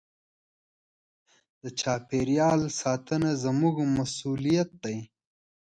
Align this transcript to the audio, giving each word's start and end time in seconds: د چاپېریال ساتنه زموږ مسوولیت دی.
د 1.63 1.65
چاپېریال 1.79 2.61
ساتنه 2.81 3.29
زموږ 3.43 3.75
مسوولیت 3.97 4.69
دی. 4.83 4.97